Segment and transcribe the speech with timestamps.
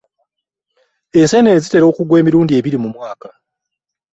[1.19, 3.29] Enseenene zitera okugwa emirundi ebiri mu mwaka.